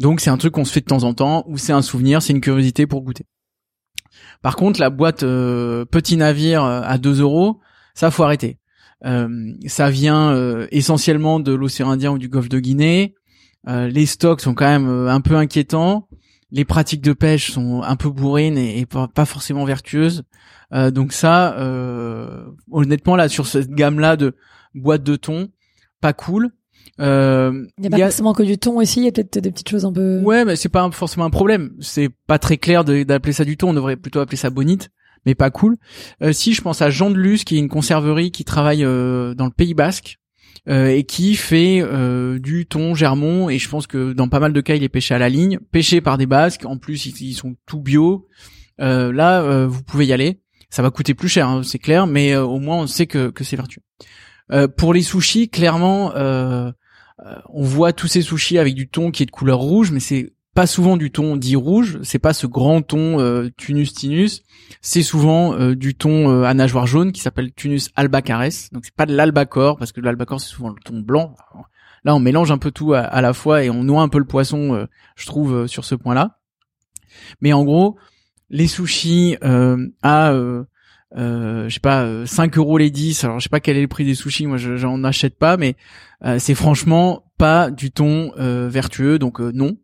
Donc 0.00 0.20
c'est 0.20 0.30
un 0.30 0.36
truc 0.36 0.52
qu'on 0.52 0.64
se 0.64 0.72
fait 0.72 0.80
de 0.80 0.86
temps 0.86 1.04
en 1.04 1.14
temps, 1.14 1.44
ou 1.46 1.56
c'est 1.58 1.72
un 1.72 1.82
souvenir, 1.82 2.20
c'est 2.20 2.32
une 2.32 2.40
curiosité 2.40 2.88
pour 2.88 3.02
goûter. 3.02 3.26
Par 4.42 4.56
contre, 4.56 4.80
la 4.80 4.90
boîte 4.90 5.20
petit 5.20 6.16
navire 6.16 6.64
à 6.64 6.98
2 6.98 7.20
euros, 7.20 7.60
ça 7.94 8.10
faut 8.10 8.24
arrêter. 8.24 8.59
Euh, 9.04 9.52
ça 9.66 9.90
vient 9.90 10.32
euh, 10.32 10.66
essentiellement 10.70 11.40
de 11.40 11.52
l'océan 11.52 11.90
Indien 11.90 12.12
ou 12.12 12.18
du 12.18 12.28
golfe 12.28 12.48
de 12.48 12.58
Guinée. 12.58 13.14
Euh, 13.68 13.88
les 13.88 14.06
stocks 14.06 14.40
sont 14.40 14.54
quand 14.54 14.66
même 14.66 14.88
un 14.88 15.20
peu 15.20 15.36
inquiétants. 15.36 16.08
Les 16.50 16.64
pratiques 16.64 17.02
de 17.02 17.12
pêche 17.12 17.52
sont 17.52 17.82
un 17.82 17.96
peu 17.96 18.10
bourrines 18.10 18.58
et, 18.58 18.84
pas, 18.86 19.24
forcément 19.24 19.64
vertueuses. 19.64 20.24
donc 20.72 21.12
ça, 21.12 21.56
honnêtement 22.72 23.14
là 23.14 23.28
sur 23.28 23.46
cette 23.46 23.70
gamme-là 23.70 24.16
de 24.16 24.34
boîtes 24.74 25.04
de 25.04 25.14
thon, 25.14 25.48
pas 26.00 26.12
cool. 26.12 26.50
Euh, 26.98 27.66
il 27.78 27.82
n'y 27.82 27.86
a 27.86 27.90
pas 27.90 28.04
forcément 28.04 28.34
que 28.34 28.42
du 28.42 28.58
thon 28.58 28.76
aussi, 28.78 29.00
il 29.00 29.04
y 29.04 29.08
a 29.08 29.12
peut-être 29.12 29.38
des 29.38 29.50
petites 29.50 29.68
choses 29.68 29.84
un 29.84 29.92
peu. 29.92 30.20
Ouais, 30.20 30.44
mais 30.44 30.56
c'est 30.56 30.68
pas 30.68 30.88
forcément 30.90 31.24
un 31.24 31.30
problème. 31.30 31.72
C'est 31.80 32.10
pas 32.26 32.38
très 32.38 32.56
clair 32.58 32.84
d'appeler 32.84 33.32
ça 33.32 33.44
du 33.44 33.56
thon. 33.56 33.70
On 33.70 33.74
devrait 33.74 33.96
plutôt 33.96 34.20
appeler 34.20 34.36
ça 34.36 34.50
bonite 34.50 34.90
mais 35.26 35.34
pas 35.34 35.50
cool. 35.50 35.76
Euh, 36.22 36.32
si 36.32 36.54
je 36.54 36.62
pense 36.62 36.82
à 36.82 36.90
Jean 36.90 37.10
de 37.10 37.16
Luz, 37.16 37.44
qui 37.44 37.56
est 37.56 37.58
une 37.58 37.68
conserverie 37.68 38.30
qui 38.30 38.44
travaille 38.44 38.84
euh, 38.84 39.34
dans 39.34 39.44
le 39.44 39.50
Pays 39.50 39.74
Basque 39.74 40.18
euh, 40.68 40.88
et 40.88 41.04
qui 41.04 41.36
fait 41.36 41.82
du 42.38 42.66
thon 42.66 42.94
germon 42.94 43.48
et 43.48 43.58
je 43.58 43.68
pense 43.68 43.86
que 43.86 44.12
dans 44.12 44.28
pas 44.28 44.40
mal 44.40 44.52
de 44.52 44.60
cas 44.60 44.74
il 44.74 44.82
est 44.82 44.88
pêché 44.88 45.14
à 45.14 45.18
la 45.18 45.28
ligne, 45.28 45.58
pêché 45.70 46.00
par 46.00 46.18
des 46.18 46.26
Basques. 46.26 46.64
En 46.64 46.78
plus 46.78 47.06
ils, 47.06 47.34
sont 47.34 47.56
tout 47.66 47.80
bio. 47.80 48.26
là 48.78 49.66
vous 49.66 49.82
pouvez 49.82 50.06
y 50.06 50.12
aller. 50.12 50.40
Ça 50.72 50.82
va 50.82 50.90
coûter 50.90 51.14
plus 51.14 51.28
cher, 51.28 51.48
hein, 51.48 51.62
c'est 51.64 51.80
clair, 51.80 52.06
mais 52.06 52.36
au 52.36 52.60
moins 52.60 52.76
on 52.76 52.86
sait 52.86 53.08
que, 53.08 53.30
que 53.30 53.42
c'est 53.42 53.56
vertueux. 53.56 53.82
pour 54.76 54.94
les 54.94 55.02
sushis, 55.02 55.48
clairement, 55.48 56.12
on 56.14 57.64
voit 57.64 57.92
tous 57.92 58.06
ces 58.06 58.22
sushis 58.22 58.58
avec 58.58 58.74
du 58.74 58.88
thon 58.88 59.10
qui 59.10 59.22
est 59.22 59.26
de 59.26 59.30
couleur 59.30 59.58
rouge, 59.58 59.90
mais 59.90 60.00
c'est 60.00 60.32
pas 60.54 60.66
souvent 60.66 60.96
du 60.96 61.10
thon 61.10 61.36
dit 61.36 61.54
rouge, 61.54 61.98
c'est 62.02 62.18
pas 62.18 62.32
ce 62.32 62.46
grand 62.46 62.82
thon 62.82 63.20
euh, 63.20 63.50
Tunus 63.56 63.94
tinus, 63.94 64.42
c'est 64.80 65.02
souvent 65.02 65.54
euh, 65.54 65.76
du 65.76 65.94
thon 65.94 66.28
euh, 66.28 66.42
à 66.42 66.54
nageoire 66.54 66.86
jaune 66.86 67.12
qui 67.12 67.20
s'appelle 67.20 67.52
Tunus 67.52 67.90
albacares. 67.94 68.70
Donc 68.72 68.84
c'est 68.84 68.94
pas 68.94 69.06
de 69.06 69.14
l'albacore 69.14 69.76
parce 69.76 69.92
que 69.92 70.00
l'albacore 70.00 70.40
c'est 70.40 70.48
souvent 70.48 70.70
le 70.70 70.80
thon 70.84 71.00
blanc. 71.00 71.36
Là 72.04 72.14
on 72.16 72.20
mélange 72.20 72.50
un 72.50 72.58
peu 72.58 72.72
tout 72.72 72.94
à, 72.94 73.20
la 73.20 73.32
fois 73.32 73.62
et 73.62 73.70
on 73.70 73.84
noie 73.84 74.02
un 74.02 74.08
peu 74.08 74.18
le 74.18 74.24
poisson, 74.24 74.86
je 75.16 75.26
trouve 75.26 75.66
sur 75.66 75.84
ce 75.84 75.94
point-là. 75.94 76.38
Mais 77.40 77.52
en 77.52 77.62
gros, 77.62 77.98
les 78.48 78.66
sushis 78.66 79.36
à 80.02 80.32
euh, 81.16 81.68
je 81.68 81.74
sais 81.74 81.80
pas 81.80 82.24
5 82.24 82.56
euros 82.56 82.78
les 82.78 82.90
10 82.90 83.24
alors 83.24 83.40
je 83.40 83.42
sais 83.42 83.48
pas 83.48 83.58
quel 83.58 83.76
est 83.76 83.82
le 83.82 83.88
prix 83.88 84.04
des 84.04 84.14
sushis 84.14 84.46
moi 84.46 84.58
j'en 84.58 85.02
achète 85.02 85.36
pas 85.36 85.56
mais 85.56 85.74
c'est 86.38 86.54
franchement 86.54 87.24
pas 87.36 87.70
du 87.70 87.90
ton 87.90 88.32
vertueux 88.68 89.18
donc 89.18 89.40
non 89.40 89.76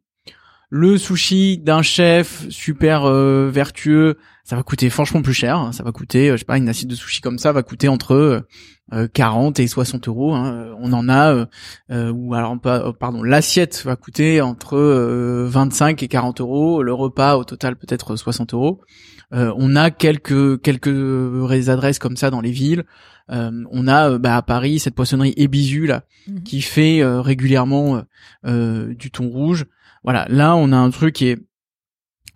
le 0.76 0.99
sushi 0.99 1.59
d'un 1.59 1.83
chef 1.83 2.47
super 2.50 3.04
euh, 3.04 3.50
vertueux, 3.50 4.18
ça 4.45 4.56
va 4.56 4.62
coûter 4.62 4.90
franchement 4.90 5.23
plus 5.23 5.33
cher. 5.33 5.56
Hein. 5.56 5.73
Ça 5.73 5.83
va 5.83 5.90
coûter, 5.90 6.28
euh, 6.28 6.33
je 6.35 6.40
sais 6.40 6.45
pas, 6.45 6.59
une 6.59 6.68
assiette 6.68 6.90
de 6.90 6.95
sushi 6.95 7.23
comme 7.23 7.38
ça 7.38 7.50
va 7.52 7.62
coûter 7.62 7.88
entre 7.88 8.42
40 9.14 9.59
euh, 9.59 9.62
et 9.62 9.66
60 9.66 10.06
euros. 10.09 10.35
Hein. 10.35 10.75
On 10.78 10.92
en 10.92 11.09
a, 11.09 11.47
ou 11.90 12.35
alors 12.35 12.56
pardon, 13.00 13.23
l'assiette 13.23 13.83
va 13.85 13.97
coûter 13.97 14.40
entre 14.42 14.78
25 14.78 16.02
et 16.02 16.09
40 16.09 16.40
euros. 16.40 16.83
Le 16.83 16.92
repas 16.92 17.37
au 17.37 17.45
total 17.45 17.76
peut-être 17.76 18.14
60 18.14 18.52
euros. 18.52 18.80
on 19.33 19.75
a 19.76 19.90
quelques 19.90 20.61
quelques 20.61 21.68
adresses 21.68 21.99
comme 21.99 22.16
ça 22.16 22.30
dans 22.30 22.42
les 22.42 22.52
villes. 22.52 22.85
on 23.28 23.88
a 23.88 24.18
bah, 24.18 24.37
à 24.37 24.42
Paris 24.42 24.78
cette 24.78 24.95
poissonnerie 24.95 25.35
Ebisu 25.37 25.87
là 25.87 26.02
mmh 26.28 26.42
qui 26.45 26.61
fait 26.61 27.02
régulièrement 27.04 28.02
du 28.45 29.11
thon 29.11 29.28
rouge. 29.28 29.64
Voilà, 30.07 30.25
là 30.29 30.57
on 30.57 30.73
a 30.73 30.77
un 30.77 30.91
truc 30.91 31.17
qui 31.17 31.27
est 31.27 31.39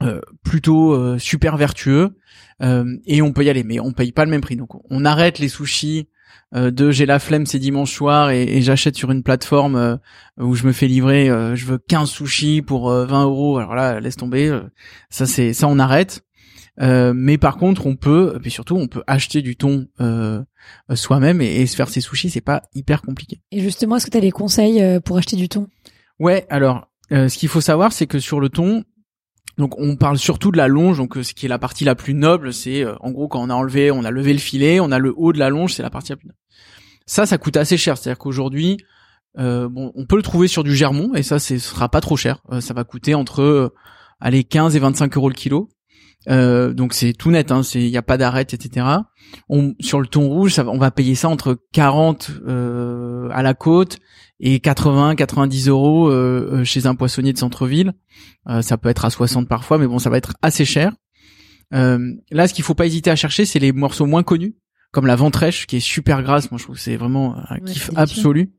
euh, 0.03 0.21
plutôt 0.43 0.95
euh, 0.95 1.19
super 1.19 1.59
vertueux 1.59 2.17
euh, 2.63 2.97
et 3.05 3.23
on 3.23 3.33
peut 3.33 3.45
y 3.45 3.51
aller, 3.51 3.63
mais 3.63 3.81
on 3.81 3.93
paye 3.93 4.13
pas 4.13 4.25
le 4.25 4.31
même 4.31 4.41
prix. 4.41 4.57
Donc 4.57 4.71
on 4.91 5.05
arrête 5.05 5.39
les 5.39 5.49
sushis 5.49 6.09
de 6.53 6.91
j'ai 6.91 7.07
la 7.07 7.21
flemme 7.21 7.47
c'est 7.47 7.61
dimanche 7.61 7.93
soir 7.93 8.31
et, 8.31 8.61
j'achète 8.61 8.97
sur 8.97 9.13
une 9.13 9.23
plateforme 9.23 10.01
où 10.37 10.57
je 10.57 10.67
me 10.67 10.73
fais 10.73 10.89
livrer, 10.89 11.27
je 11.27 11.65
veux 11.65 11.79
15 11.79 12.11
sushis 12.11 12.61
pour 12.61 12.91
20 12.91 13.25
euros. 13.25 13.59
Alors 13.59 13.77
là, 13.77 14.01
laisse 14.01 14.17
tomber, 14.17 14.59
ça 15.11 15.27
c'est 15.27 15.53
ça 15.53 15.69
on 15.69 15.79
arrête. 15.79 16.25
mais 16.81 17.39
par 17.39 17.57
contre, 17.57 17.87
on 17.87 17.95
peut, 17.95 18.41
et 18.45 18.51
surtout, 18.51 18.77
on 18.77 18.89
peut 18.89 19.05
acheter 19.07 19.43
du 19.43 19.55
thon 19.55 19.87
soi-même 20.93 21.41
et, 21.41 21.61
et, 21.61 21.67
se 21.67 21.77
faire 21.77 21.89
ses 21.89 22.01
sushis. 22.01 22.31
C'est 22.31 22.41
pas 22.41 22.63
hyper 22.75 23.03
compliqué. 23.03 23.41
Et 23.53 23.61
justement, 23.61 23.97
est-ce 23.97 24.07
que 24.07 24.11
tu 24.11 24.19
as 24.19 24.23
des 24.23 24.33
conseils 24.33 24.83
pour 25.05 25.19
acheter 25.19 25.37
du 25.37 25.49
thon? 25.49 25.69
Ouais, 26.19 26.47
alors 26.51 26.90
euh, 27.13 27.29
ce 27.29 27.39
qu'il 27.39 27.49
faut 27.49 27.61
savoir, 27.61 27.93
c'est 27.93 28.07
que 28.07 28.19
sur 28.19 28.41
le 28.41 28.49
thon, 28.49 28.85
donc 29.59 29.79
on 29.79 29.97
parle 29.97 30.19
surtout 30.19 30.51
de 30.51 30.57
la 30.57 30.69
longe, 30.69 30.99
donc 30.99 31.17
euh, 31.17 31.23
ce 31.23 31.35
qui 31.35 31.47
est 31.47 31.49
la 31.49 31.59
partie 31.59 31.85
la 31.85 31.95
plus 31.95 32.15
noble, 32.15 32.53
c'est 32.53 32.85
euh, 32.85 32.95
en 33.01 33.11
gros 33.11 33.29
quand 33.29 33.43
on 33.43 33.51
a 33.51 33.55
enlevé, 33.55 33.91
on 33.91 34.05
a 34.05 34.11
levé 34.11 34.33
le 34.33 34.39
filet, 34.39 34.81
on 34.81 34.93
a 34.93 34.99
le 34.99 35.13
haut 35.17 35.33
de 35.33 35.39
la 35.39 35.51
longe, 35.51 35.75
c'est 35.75 35.83
la 35.83 35.91
partie 35.91 36.13
la 36.13 36.17
plus 36.17 36.29
noble. 36.29 36.39
Ça, 37.07 37.27
ça 37.27 37.39
coûte 37.39 37.57
assez 37.57 37.77
cher, 37.77 37.99
c'est-à-dire 37.99 38.19
qu'aujourd'hui, 38.19 38.79
bon, 39.37 39.93
on 39.95 40.07
peut 40.07 40.17
le 40.17 40.23
trouver 40.23 40.47
sur 40.47 40.63
du 40.63 40.77
germon 40.77 41.13
et 41.15 41.25
ça, 41.25 41.41
ce 41.41 41.59
sera 41.59 41.89
pas 41.89 42.01
trop 42.01 42.17
cher. 42.17 42.41
ça 42.61 42.73
va 42.73 42.85
coûter 42.85 43.15
entre, 43.15 43.75
allez, 44.21 44.45
15 44.45 44.77
et 44.77 44.79
25 44.79 45.17
euros 45.17 45.29
le 45.29 45.35
kilo. 45.35 45.69
Donc 46.27 46.93
c'est 46.93 47.13
tout 47.13 47.31
net, 47.31 47.51
hein, 47.51 47.63
c'est 47.63 47.81
il 47.81 47.89
y 47.89 47.97
a 47.97 48.03
pas 48.03 48.17
d'arrêt, 48.17 48.43
etc. 48.43 48.87
On, 49.49 49.75
sur 49.81 50.01
le 50.01 50.07
thon 50.07 50.29
rouge, 50.29 50.55
ça, 50.55 50.67
on 50.67 50.79
va 50.79 50.91
payer 50.91 51.15
ça 51.15 51.29
entre 51.29 51.59
40 51.73 52.31
à 52.47 53.43
la 53.43 53.55
côte 53.55 53.99
et 54.41 54.59
80 54.59 55.15
90 55.17 55.69
euros 55.69 56.09
euh, 56.09 56.51
euh, 56.53 56.65
chez 56.65 56.87
un 56.87 56.95
poissonnier 56.95 57.33
de 57.33 57.39
centre-ville. 57.39 57.93
Euh, 58.49 58.63
ça 58.63 58.79
peut 58.79 58.89
être 58.89 59.05
à 59.05 59.11
60 59.11 59.49
parfois 59.49 59.79
mais 59.79 59.87
bon 59.87 59.99
ça 59.99 60.11
va 60.11 60.17
être 60.17 60.33
assez 60.43 60.65
cher. 60.65 60.93
Là 61.71 62.49
ce 62.49 62.55
qu'il 62.55 62.65
faut 62.65 62.75
pas 62.75 62.87
hésiter 62.87 63.11
à 63.11 63.17
chercher 63.17 63.45
c'est 63.45 63.61
les 63.61 63.73
morceaux 63.73 64.07
moins 64.07 64.23
connus 64.23 64.57
comme 64.93 65.07
la 65.07 65.15
ventrèche 65.15 65.69
qui 65.69 65.77
est 65.77 65.81
super 65.81 66.23
grasse. 66.23 66.51
Moi 66.51 66.59
je 66.59 66.65
trouve 66.65 66.77
que 66.77 66.83
c'est 66.83 66.97
vraiment 66.97 67.37
un 67.49 67.61
kiff 67.61 67.91
absolu. 67.95 68.53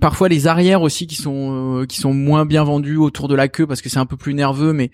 Parfois 0.00 0.28
les 0.28 0.46
arrières 0.46 0.82
aussi 0.82 1.06
qui 1.06 1.16
sont 1.16 1.84
qui 1.88 1.98
sont 1.98 2.14
moins 2.14 2.46
bien 2.46 2.64
vendus 2.64 2.96
autour 2.96 3.28
de 3.28 3.34
la 3.34 3.48
queue 3.48 3.66
parce 3.66 3.82
que 3.82 3.88
c'est 3.88 3.98
un 3.98 4.06
peu 4.06 4.16
plus 4.16 4.34
nerveux 4.34 4.72
mais 4.72 4.90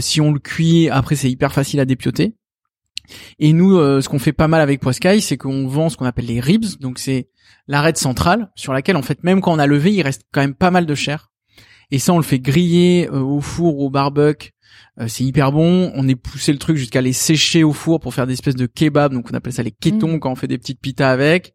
si 0.00 0.20
on 0.20 0.32
le 0.32 0.38
cuit 0.38 0.88
après 0.88 1.16
c'est 1.16 1.30
hyper 1.30 1.52
facile 1.52 1.80
à 1.80 1.84
dépioter. 1.84 2.34
Et 3.38 3.52
nous, 3.52 3.76
ce 3.76 4.08
qu'on 4.08 4.18
fait 4.18 4.32
pas 4.32 4.48
mal 4.48 4.60
avec 4.60 4.80
Poiscaille, 4.80 5.20
c'est 5.20 5.36
qu'on 5.36 5.68
vend 5.68 5.90
ce 5.90 5.96
qu'on 5.96 6.06
appelle 6.06 6.26
les 6.26 6.40
ribs. 6.40 6.78
Donc 6.80 6.98
c'est 6.98 7.28
l'arête 7.66 7.98
centrale 7.98 8.50
sur 8.54 8.72
laquelle 8.72 8.96
en 8.96 9.02
fait 9.02 9.24
même 9.24 9.40
quand 9.40 9.52
on 9.52 9.58
a 9.58 9.66
levé 9.66 9.92
il 9.92 10.02
reste 10.02 10.22
quand 10.32 10.40
même 10.40 10.54
pas 10.54 10.70
mal 10.70 10.86
de 10.86 10.94
chair. 10.94 11.30
Et 11.90 11.98
ça 11.98 12.12
on 12.12 12.18
le 12.18 12.24
fait 12.24 12.38
griller 12.38 13.08
euh, 13.08 13.20
au 13.20 13.40
four 13.40 13.78
ou 13.78 13.86
au 13.86 13.90
barbecue. 13.90 14.50
Euh, 15.00 15.08
c'est 15.08 15.24
hyper 15.24 15.52
bon. 15.52 15.92
On 15.94 16.08
est 16.08 16.14
poussé 16.14 16.52
le 16.52 16.58
truc 16.58 16.76
jusqu'à 16.76 17.00
les 17.00 17.12
sécher 17.12 17.64
au 17.64 17.72
four 17.72 18.00
pour 18.00 18.14
faire 18.14 18.26
des 18.26 18.32
espèces 18.32 18.56
de 18.56 18.66
kebab 18.66 19.12
donc 19.12 19.28
on 19.30 19.34
appelle 19.34 19.52
ça 19.52 19.62
les 19.62 19.70
kétons 19.70 20.16
mm. 20.16 20.20
quand 20.20 20.32
on 20.32 20.36
fait 20.36 20.48
des 20.48 20.58
petites 20.58 20.80
pitas 20.80 21.10
avec. 21.10 21.54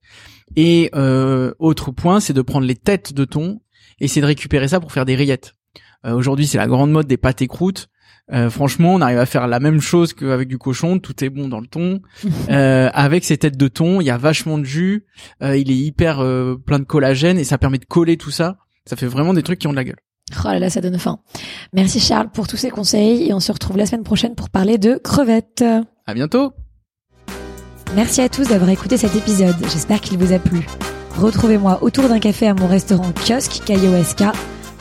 Et 0.56 0.90
euh, 0.96 1.54
autre 1.60 1.92
point 1.92 2.20
c'est 2.20 2.34
de 2.34 2.42
prendre 2.42 2.66
les 2.66 2.76
têtes 2.76 3.14
de 3.14 3.26
thon 3.26 3.62
et 4.00 4.08
c'est 4.08 4.22
de 4.22 4.26
récupérer 4.26 4.68
ça 4.68 4.80
pour 4.80 4.92
faire 4.92 5.06
des 5.06 5.16
rillettes. 5.16 5.56
Aujourd'hui 6.06 6.48
c'est 6.48 6.58
la 6.58 6.68
grande 6.68 6.92
mode 6.92 7.08
des 7.08 7.18
pâtes 7.18 7.46
croûtes 7.48 7.90
euh, 8.32 8.50
franchement, 8.50 8.94
on 8.94 9.02
arrive 9.02 9.18
à 9.18 9.26
faire 9.26 9.48
la 9.48 9.60
même 9.60 9.82
chose 9.82 10.14
qu'avec 10.14 10.48
du 10.48 10.58
cochon. 10.58 11.00
Tout 11.00 11.24
est 11.24 11.30
bon 11.30 11.48
dans 11.48 11.60
le 11.60 11.68
thon. 11.68 12.02
Euh, 12.50 12.90
avec 12.94 13.26
ces 13.26 13.38
têtes 13.38 13.58
de 13.58 13.68
thon, 13.68 14.02
il 14.02 14.06
y 14.06 14.10
a 14.10 14.18
vachement 14.18 14.58
de 14.58 14.64
jus. 14.64 15.06
Euh, 15.44 15.56
il 15.56 15.70
est 15.70 15.76
hyper 15.76 16.18
plein 16.66 16.80
de 16.80 16.84
collagène 16.84 17.38
et 17.38 17.44
ça 17.44 17.58
permet 17.58 17.78
de 17.78 17.86
coller 17.86 18.18
tout 18.18 18.32
ça. 18.32 18.58
Ça 18.86 18.96
fait 18.96 19.06
vraiment 19.06 19.34
des 19.34 19.44
trucs 19.44 19.60
qui 19.60 19.68
ont 19.68 19.72
de 19.72 19.76
la 19.76 19.84
gueule. 19.84 20.00
Oh 20.44 20.48
là 20.48 20.60
là, 20.60 20.70
ça 20.70 20.82
donne 20.82 20.98
faim. 20.98 21.20
Merci 21.74 22.00
Charles 22.00 22.30
pour 22.32 22.48
tous 22.48 22.58
ces 22.58 22.70
conseils 22.70 23.28
et 23.28 23.34
on 23.34 23.40
se 23.40 23.52
retrouve 23.52 23.78
la 23.78 23.86
semaine 23.86 24.04
prochaine 24.04 24.36
pour 24.36 24.50
parler 24.50 24.78
de 24.78 24.96
crevettes. 24.96 25.64
À 26.08 26.14
bientôt. 26.14 26.54
Merci 27.96 28.22
à 28.22 28.30
tous 28.30 28.48
d'avoir 28.48 28.70
écouté 28.70 28.98
cet 28.98 29.16
épisode. 29.16 29.56
J'espère 29.64 30.02
qu'il 30.02 30.18
vous 30.18 30.34
a 30.34 30.40
plu. 30.40 30.66
Retrouvez-moi 31.18 31.84
autour 31.84 32.10
d'un 32.10 32.20
café 32.20 32.48
à 32.48 32.54
mon 32.54 32.68
restaurant 32.68 33.12
kiosque 33.12 33.62
KIOSK, 33.66 34.24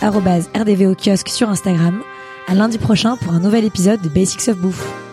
rdvo 0.00 0.94
kiosque 0.94 1.28
sur 1.28 1.48
Instagram 1.50 2.02
à 2.48 2.54
lundi 2.54 2.78
prochain 2.78 3.16
pour 3.16 3.34
un 3.34 3.40
nouvel 3.40 3.64
épisode 3.64 4.00
de 4.00 4.08
Basics 4.08 4.48
of 4.48 4.56
Bouffe. 4.56 5.07